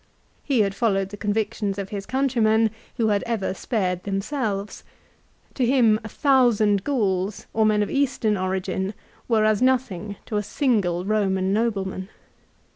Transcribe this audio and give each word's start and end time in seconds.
He 0.43 0.61
had 0.61 0.73
followed 0.73 1.09
the 1.09 1.15
convictions 1.15 1.77
of 1.77 1.89
his 1.89 2.07
countrymen 2.07 2.71
who 2.97 3.09
had 3.09 3.21
ever 3.27 3.53
spared 3.53 4.01
themselves. 4.01 4.83
To 5.53 5.63
him 5.63 5.99
a 6.03 6.09
thousand 6.09 6.83
Gauls, 6.83 7.45
or 7.53 7.67
men 7.67 7.83
of 7.83 7.91
Eastern 7.91 8.35
origin, 8.35 8.95
were 9.27 9.45
as 9.45 9.61
nothing 9.61 10.15
to 10.25 10.37
a 10.37 10.41
single 10.41 11.05
Eoman 11.05 11.51
nobleman. 11.53 12.09